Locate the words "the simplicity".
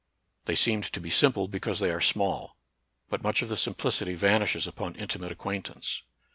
3.49-4.15